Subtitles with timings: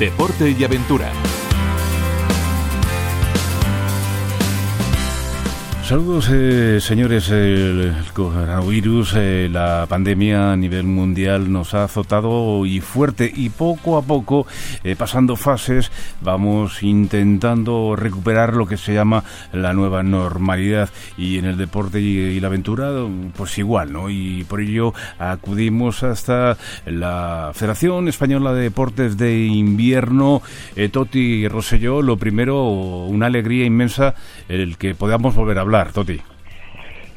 [0.00, 1.12] deporte y aventura.
[5.90, 7.30] Saludos, eh, señores.
[7.30, 13.98] El coronavirus, eh, la pandemia a nivel mundial nos ha azotado y fuerte y poco
[13.98, 14.46] a poco,
[14.84, 20.90] eh, pasando fases, vamos intentando recuperar lo que se llama la nueva normalidad.
[21.18, 22.92] Y en el deporte y, la aventura,
[23.36, 24.10] pues igual, ¿no?
[24.10, 30.40] Y por ello acudimos hasta la Federación Española de Deportes de Invierno,
[30.92, 32.00] Toti Rosselló.
[32.00, 34.14] Lo primero, una alegría inmensa
[34.48, 36.20] el que podamos volver a hablar Toti.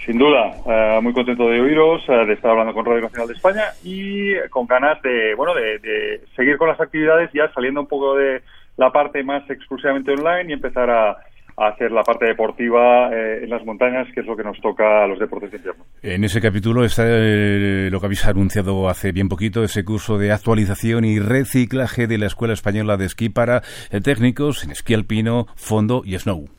[0.05, 3.35] Sin duda, eh, muy contento de oíros, eh, de estar hablando con Radio Nacional de
[3.35, 8.15] España y con ganas de, bueno, de, seguir con las actividades ya saliendo un poco
[8.15, 8.41] de
[8.75, 11.17] la parte más exclusivamente online y empezar a,
[11.55, 15.07] hacer la parte deportiva eh, en las montañas, que es lo que nos toca a
[15.07, 15.85] los deportes de invierno.
[16.01, 21.05] En ese capítulo está lo que habéis anunciado hace bien poquito, ese curso de actualización
[21.05, 23.61] y reciclaje de la Escuela Española de Esquí para
[24.03, 26.49] técnicos en esquí alpino, fondo y snow.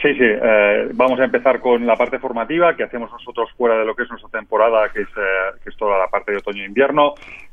[0.00, 0.20] Sí, sí.
[0.22, 4.04] Eh, vamos a empezar con la parte formativa que hacemos nosotros fuera de lo que
[4.04, 6.70] es nuestra temporada, que es, eh, toda la parte de otoño e.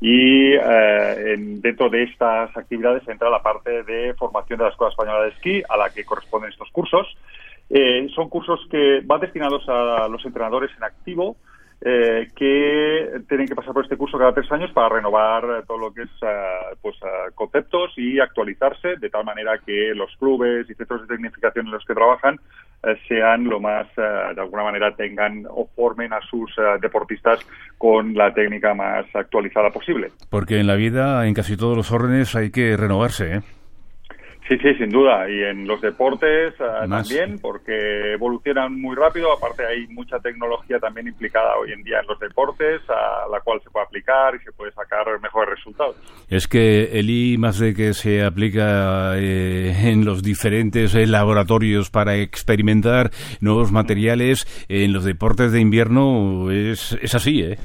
[0.00, 5.22] Y eh, dentro de estas actividades entra la parte de formación de la Escuela Española
[5.22, 7.06] de Esquí, a la que corresponden estos cursos.
[8.14, 11.36] son cursos que van destinados a los entrenadores en activo,
[11.82, 15.92] eh, que tienen que pasar por este curso cada tres años para renovar todo lo
[15.92, 20.74] que es eh, pues eh, conceptos y actualizarse de tal manera que los clubes y
[20.74, 22.40] centros de tecnificación en los que trabajan
[23.08, 27.40] sean lo más de alguna manera tengan o formen a sus deportistas
[27.78, 30.12] con la técnica más actualizada posible.
[30.30, 33.40] Porque en la vida, en casi todos los órdenes, hay que renovarse, ¿eh?
[34.48, 35.28] Sí, sí, sin duda.
[35.28, 39.32] Y en los deportes eh, también, porque evolucionan muy rápido.
[39.32, 43.60] Aparte, hay mucha tecnología también implicada hoy en día en los deportes, a la cual
[43.62, 45.96] se puede aplicar y se puede sacar mejores resultados.
[46.28, 51.90] Es que el I más de que se aplica eh, en los diferentes eh, laboratorios
[51.90, 57.58] para experimentar nuevos materiales en los deportes de invierno es, es así, ¿eh?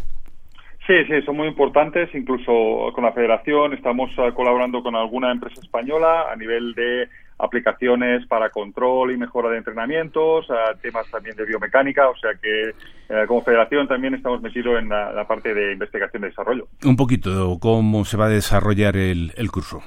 [0.91, 2.13] Sí, sí, son muy importantes.
[2.13, 7.07] Incluso con la federación estamos eh, colaborando con alguna empresa española a nivel de
[7.37, 10.47] aplicaciones para control y mejora de entrenamientos,
[10.81, 12.71] temas también de biomecánica, o sea que
[13.09, 16.67] eh, como federación también estamos metidos en la, parte de investigación y desarrollo.
[16.83, 19.81] Un poquito, ¿cómo se va a desarrollar el, el curso?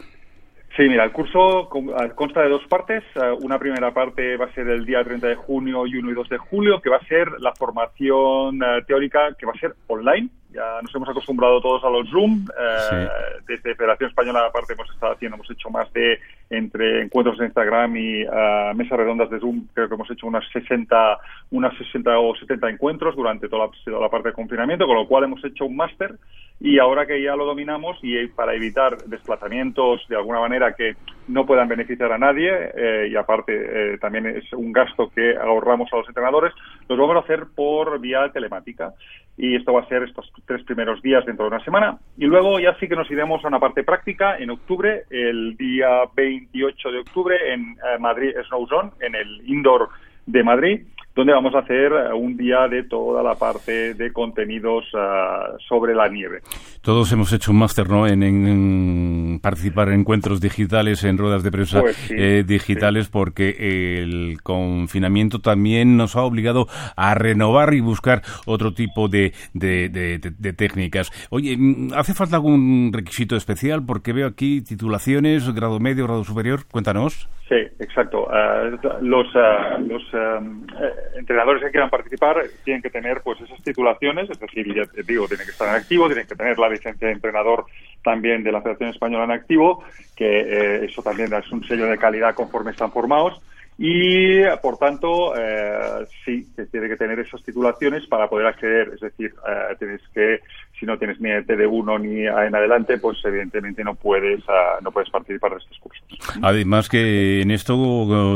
[0.75, 1.69] Sí, mira, el curso
[2.17, 3.05] consta de dos partes.
[3.15, 6.15] Eh, una primera parte va a ser el día 30 de junio y 1 y
[6.15, 10.31] 2 de julio, que va a ser la formación teórica que va a ser online,
[10.55, 12.47] ya nos hemos acostumbrado todos a los Zoom.
[12.59, 13.09] Eh,
[13.47, 17.97] desde Federación Española, aparte, hemos estado haciendo, hemos hecho más de entre encuentros de Instagram
[17.97, 19.67] y uh, mesas redondas de Zoom.
[19.75, 21.19] Creo que hemos hecho unas 60,
[21.51, 25.45] unas 60 o 70 encuentros durante toda la, parte de confinamiento, con lo cual hemos
[25.45, 26.15] hecho un máster.
[26.61, 30.95] Y ahora que ya lo dominamos y para evitar desplazamientos de alguna manera que
[31.29, 35.93] no puedan beneficiar a nadie, eh, y aparte eh, también es un gasto que ahorramos
[35.93, 36.53] a los entrenadores,
[36.89, 38.93] los vamos a hacer por vía telemática
[39.37, 41.99] y esto va a ser estos tres primeros días dentro de una semana.
[42.17, 46.03] Y luego ya sí que nos iremos a una parte práctica en octubre, el día
[46.15, 49.89] 28 de octubre en eh, Madrid Snow Zone, en el indoor
[50.27, 54.85] de Madrid donde vamos a hacer eh, un día de toda la parte de contenidos
[54.93, 56.41] eh, sobre la nieve.
[56.83, 58.07] Todos hemos hecho un máster ¿no?
[58.07, 65.41] En, participar en encuentros digitales, en ruedas de prensa pues eh, digitales, porque el confinamiento
[65.41, 66.67] también nos ha obligado
[66.97, 71.11] a renovar y buscar otro tipo de, de, técnicas.
[71.31, 71.57] Oye,
[71.95, 73.85] ¿hace falta algún requisito especial?
[73.87, 76.67] Porque veo aquí titulaciones, grado medio, grado superior.
[76.71, 77.29] Cuéntanos.
[77.49, 78.27] Sí, exacto.
[79.03, 79.27] los
[79.87, 80.03] los
[81.15, 85.29] entrenadores que quieran participar tienen que tener pues esas titulaciones, es decir, ya te digo,
[85.29, 87.67] tienen que estar en activo, tienen que tener la licencia de entrenador
[88.03, 89.85] también de la Federación Española en activo,
[90.17, 93.43] que eh, eso también es un sello de calidad conforme están formados
[93.77, 99.01] y por tanto eh, sí que tiene que tener esas titulaciones para poder acceder es
[99.01, 100.41] decir eh, tienes que
[100.85, 105.11] si no tienes ni TD1 ni en adelante pues evidentemente no puedes ah, no puedes
[105.11, 106.05] participar de estos cursos
[106.43, 107.75] además que en esto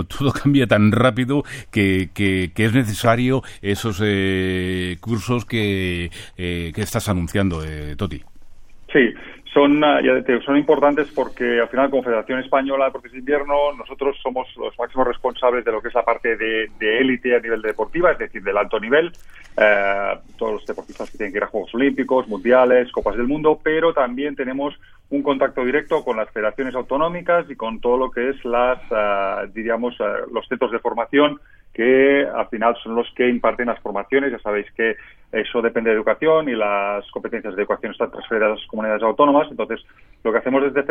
[0.08, 7.62] todo cambia tan rápido que, que, es necesario esos eh, cursos que, que estás anunciando
[7.96, 8.22] Toti
[8.92, 9.14] sí
[9.52, 10.00] son, ah,
[10.44, 14.78] son importantes porque al final, como Federación Española de Deportes de Invierno, nosotros somos los
[14.78, 18.42] máximos responsables de lo que es la parte de, élite a nivel deportiva, es decir,
[18.42, 19.10] del alto nivel.
[19.56, 20.64] Eh, todos
[21.18, 24.74] tienen que ir a Juegos Olímpicos, Mundiales, Copas del Mundo, pero también tenemos
[25.10, 29.44] un contacto directo con las federaciones autonómicas y con todo lo que es las, ah,
[29.52, 31.38] diríamos, ah, los centros de formación
[31.74, 34.32] que al final son los que imparten las formaciones.
[34.32, 34.96] Ya sabéis que
[35.30, 39.46] eso depende de educación y las competencias de educación están transferidas a las comunidades autónomas.
[39.50, 39.80] Entonces,
[40.24, 40.82] lo que hacemos desde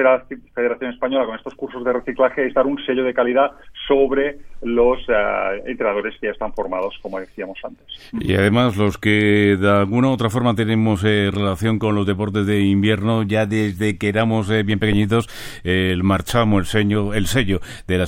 [0.54, 3.52] Federación Española con estos cursos de reciclaje es dar un sello de calidad
[3.88, 7.86] sobre los eh, entrenadores que ya están formados, como decíamos antes.
[8.14, 12.46] Y además, los que de alguna u otra forma tenemos eh, relación con los deportes
[12.46, 15.28] de invierno, ya desde que éramos eh, bien pequeñitos,
[15.64, 18.06] el marchamo, el sello, el sello de la,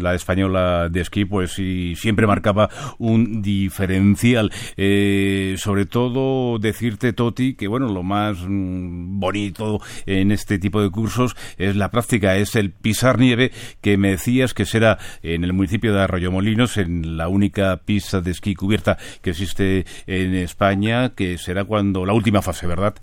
[0.00, 2.68] la española de esquí, pues y siempre marcaba
[2.98, 4.50] un diferencial.
[5.86, 11.76] Todo decirte, Toti, que bueno, lo más mm, bonito en este tipo de cursos es
[11.76, 13.50] la práctica, es el pisar nieve
[13.80, 18.30] que me decías que será en el municipio de Arroyomolinos, en la única pista de
[18.30, 22.94] esquí cubierta que existe en España, que será cuando la última fase, ¿verdad?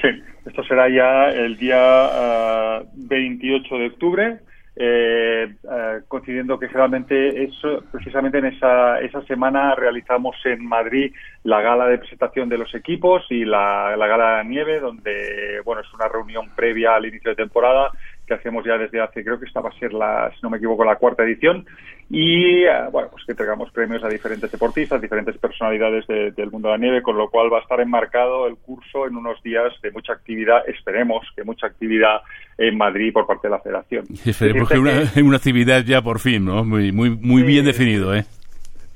[0.00, 0.08] Sí,
[0.44, 4.38] esto será ya el día 28 ah, de octubre.
[4.78, 11.14] Eh, eh, coincidiendo que generalmente eso, precisamente en esa, esa semana realizamos en Madrid
[11.44, 15.80] la gala de presentación de los equipos y la, la gala de nieve, donde bueno
[15.80, 17.90] es una reunión previa al inicio de temporada
[18.26, 20.56] que hacemos ya desde hace, creo que esta va a ser la, si no me
[20.56, 21.64] equivoco, la cuarta edición.
[22.08, 26.74] Y eh, bueno, pues que entregamos premios a diferentes deportistas, diferentes personalidades del mundo de
[26.74, 29.90] la nieve, con lo cual va a estar enmarcado el curso en unos días de
[29.90, 32.20] mucha actividad, esperemos que mucha actividad
[32.58, 34.04] en Madrid por parte de la Federación.
[34.24, 36.64] Esperemos que una, una actividad ya por fin, ¿no?
[36.64, 38.24] Muy, muy, muy bien definido, ¿eh?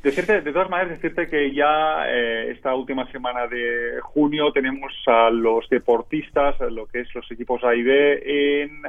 [0.02, 5.28] Decirte, de todas maneras, decirte que ya eh, esta última semana de junio tenemos a
[5.28, 8.82] los deportistas, lo que es los equipos A y B, en,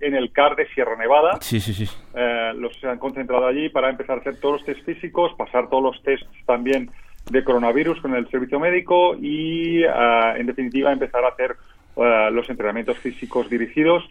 [0.00, 1.40] en el CAR de Sierra Nevada.
[1.40, 1.88] Sí, sí, sí.
[2.14, 5.70] Eh, los se han concentrado allí para empezar a hacer todos los test físicos, pasar
[5.70, 6.90] todos los tests también
[7.30, 11.54] de coronavirus con el servicio médico y, ah, en definitiva, empezar a hacer
[11.98, 14.02] ah, los entrenamientos físicos dirigidos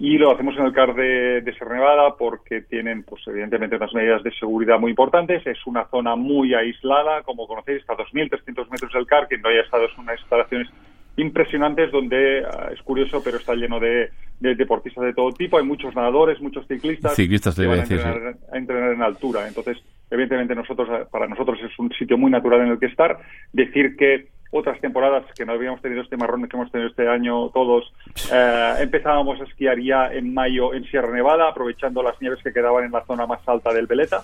[0.00, 4.22] y lo hacemos en el CAR de, de Nevada porque tienen, pues evidentemente, unas medidas
[4.22, 5.44] de seguridad muy importantes.
[5.44, 9.48] Es una zona muy aislada, como conocéis, está a 2.300 metros del CAR, que no
[9.48, 10.68] haya estado en unas instalaciones
[11.16, 15.58] impresionantes donde ah, es curioso, pero está lleno de, deportistas de todo tipo.
[15.58, 19.48] Hay muchos nadadores, muchos ciclistas, ciclistas que van a entrenar, a entrenar en altura.
[19.48, 19.78] Entonces,
[20.12, 23.18] evidentemente, nosotros para nosotros es un sitio muy natural en el que estar.
[23.52, 27.48] Decir que otras temporadas que no habíamos tenido este marrón que hemos tenido este año
[27.50, 27.92] todos,
[28.32, 32.84] eh, empezábamos a esquiar ya en mayo en Sierra Nevada, aprovechando las nieves que quedaban
[32.84, 34.22] en la zona más alta del Veleta.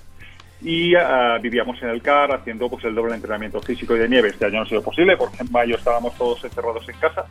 [0.63, 1.01] Y eh,
[1.43, 4.29] vivíamos en el CAR haciendo pues el doble entrenamiento físico y de nieve.
[4.29, 7.27] Este año no ha sido posible porque en mayo estábamos todos encerrados en casa,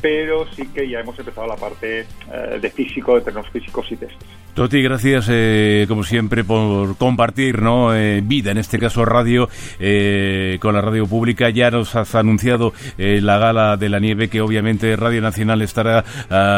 [0.00, 3.96] pero sí que ya hemos empezado la parte eh, de físico, de entrenos físicos y
[3.96, 4.20] test.
[4.54, 7.94] Toti, gracias eh, como siempre por compartir ¿no?
[7.94, 9.48] Eh, vida, en este caso radio,
[9.78, 11.50] eh, con la radio pública.
[11.50, 16.04] Ya nos has anunciado la gala de la nieve que obviamente Radio Nacional estará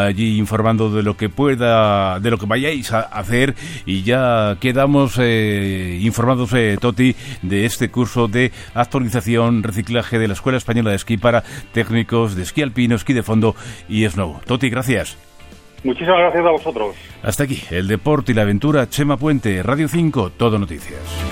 [0.06, 3.54] allí informando de lo que pueda, de lo que vayáis a hacer
[3.86, 6.50] y ya quedamos informados,
[6.80, 12.34] Toti, de este curso de actualización, reciclaje de la Escuela Española de Esquí para técnicos
[12.34, 13.56] de esquí alpino, esquí de fondo
[13.88, 14.40] y snow.
[14.46, 15.16] Toti, gracias.
[15.84, 16.96] Muchísimas gracias a vosotros.
[17.22, 21.31] Hasta aquí, el deporte y la aventura, Chema Puente, Radio 5, Todo Noticias.